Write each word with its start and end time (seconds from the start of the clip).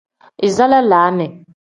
Iza 0.47 0.65
lalaani. 0.71 1.27